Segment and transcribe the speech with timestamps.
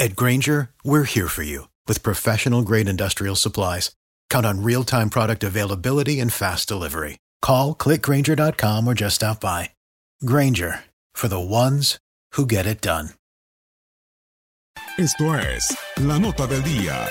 [0.00, 3.92] At Granger, we're here for you with professional grade industrial supplies.
[4.28, 7.18] Count on real time product availability and fast delivery.
[7.40, 9.70] Call clickgranger.com or just stop by.
[10.24, 10.80] Granger
[11.14, 11.98] for the ones
[12.32, 13.10] who get it done.
[14.98, 17.08] Esto es la nota del día.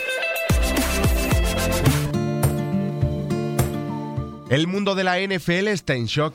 [4.50, 6.34] El mundo de la NFL está en shock.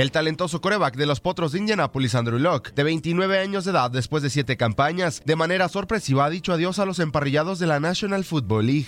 [0.00, 3.90] El talentoso coreback de los Potros de Indianapolis, Andrew Locke, de 29 años de edad
[3.90, 7.80] después de 7 campañas, de manera sorpresiva ha dicho adiós a los emparrillados de la
[7.80, 8.86] National Football League.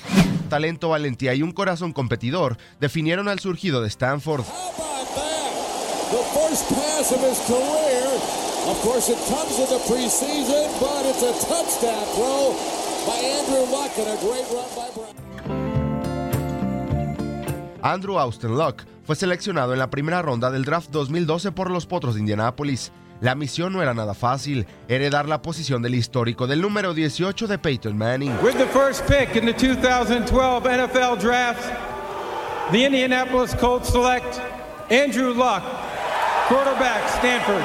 [0.49, 4.45] Talento, valentía y un corazón competidor definieron al surgido de Stanford.
[13.05, 15.31] By Andrew Luck and a great run by Brown.
[17.83, 22.14] Andrew Austin Luck fue seleccionado en la primera ronda del draft 2012 por los Potros
[22.14, 22.92] de Indianápolis.
[23.20, 27.58] La misión no era nada fácil, heredar la posición del histórico del número 18 de
[27.58, 28.33] Peyton Manning.
[28.42, 31.72] With the first pick in the 2012 NFL Draft,
[32.70, 34.41] the Indianapolis Colts select
[34.91, 35.62] Andrew Luck,
[36.48, 37.62] quarterback, Stanford.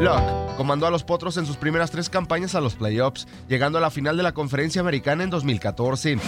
[0.00, 3.80] Luck comandó a los Potros en sus primeras tres campañas a los playoffs, llegando a
[3.80, 6.18] la final de la conferencia americana en 2014.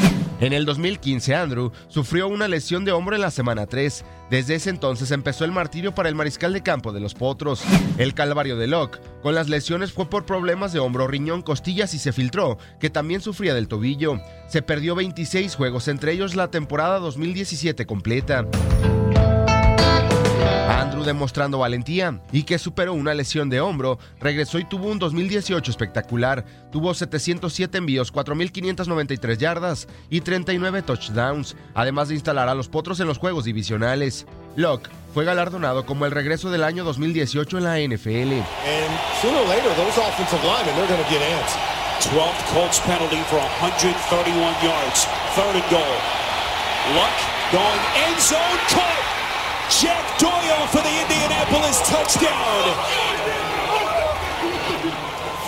[0.41, 4.07] En el 2015, Andrew sufrió una lesión de hombro en la semana 3.
[4.31, 7.63] Desde ese entonces empezó el martirio para el mariscal de campo de los Potros.
[7.99, 11.99] El calvario de Locke con las lesiones fue por problemas de hombro, riñón, costillas y
[11.99, 14.19] se filtró, que también sufría del tobillo.
[14.49, 18.47] Se perdió 26 juegos, entre ellos la temporada 2017 completa.
[20.69, 25.71] Andrew demostrando valentía y que superó una lesión de hombro, regresó y tuvo un 2018
[25.71, 26.45] espectacular.
[26.71, 33.07] Tuvo 707 envíos, 4.593 yardas y 39 touchdowns, además de instalar a los potros en
[33.07, 34.27] los juegos divisionales.
[34.57, 38.33] Locke fue galardonado como el regreso del año 2018 en la NFL.
[38.33, 41.55] And sooner or later, those offensive linemen, they're going to get ants.
[42.03, 45.07] 12th Colts penalty for 131 yards.
[45.37, 45.97] Third and goal.
[46.97, 47.15] Luck
[47.53, 49.12] going end zone cut.
[49.81, 52.65] Jack Doyle for the Indianapolis touchdown.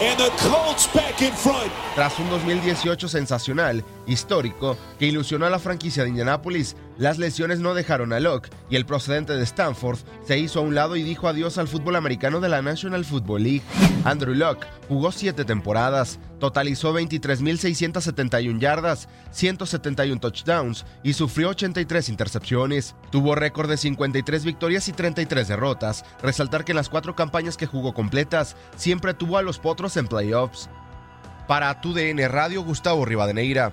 [0.00, 1.70] And the Colts back in front.
[1.94, 7.74] Tras un 2018 sensacional, histórico, que ilusionó a la franquicia de Indianapolis, las lesiones no
[7.74, 11.26] dejaron a Locke y el procedente de Stanford se hizo a un lado y dijo
[11.26, 13.62] adiós al fútbol americano de la National Football League.
[14.04, 22.94] Andrew Locke jugó siete temporadas, totalizó 23.671 yardas, 171 touchdowns y sufrió 83 intercepciones.
[23.10, 26.04] Tuvo récord de 53 victorias y 33 derrotas.
[26.22, 30.06] Resaltar que en las cuatro campañas que jugó completas, siempre tuvo a los potros en
[30.06, 30.70] playoffs.
[31.48, 33.72] Para tu DN Radio, Gustavo Rivadeneira.